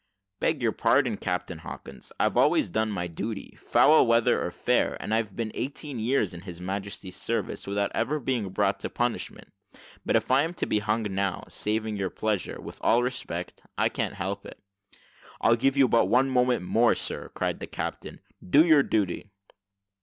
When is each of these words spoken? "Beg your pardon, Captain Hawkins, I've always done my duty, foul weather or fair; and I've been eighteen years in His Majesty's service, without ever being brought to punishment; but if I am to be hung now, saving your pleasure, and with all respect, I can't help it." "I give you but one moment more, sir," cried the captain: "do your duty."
"Beg 0.39 0.63
your 0.63 0.71
pardon, 0.71 1.15
Captain 1.15 1.59
Hawkins, 1.59 2.11
I've 2.19 2.35
always 2.35 2.71
done 2.71 2.89
my 2.89 3.05
duty, 3.05 3.55
foul 3.61 4.07
weather 4.07 4.43
or 4.43 4.49
fair; 4.49 4.97
and 4.99 5.13
I've 5.13 5.35
been 5.35 5.51
eighteen 5.53 5.99
years 5.99 6.33
in 6.33 6.41
His 6.41 6.59
Majesty's 6.59 7.15
service, 7.15 7.67
without 7.67 7.91
ever 7.93 8.19
being 8.19 8.49
brought 8.49 8.79
to 8.79 8.89
punishment; 8.89 9.53
but 10.03 10.15
if 10.15 10.31
I 10.31 10.41
am 10.41 10.55
to 10.55 10.65
be 10.65 10.79
hung 10.79 11.03
now, 11.03 11.43
saving 11.49 11.97
your 11.97 12.09
pleasure, 12.09 12.55
and 12.55 12.65
with 12.65 12.79
all 12.81 13.03
respect, 13.03 13.61
I 13.77 13.89
can't 13.89 14.15
help 14.15 14.43
it." 14.43 14.57
"I 15.39 15.55
give 15.55 15.77
you 15.77 15.87
but 15.87 16.05
one 16.07 16.31
moment 16.31 16.63
more, 16.63 16.95
sir," 16.95 17.29
cried 17.35 17.59
the 17.59 17.67
captain: 17.67 18.21
"do 18.43 18.65
your 18.65 18.81
duty." 18.81 19.29